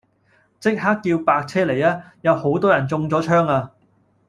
[0.59, 3.71] 即刻叫白車嚟吖，有好多人中咗槍啊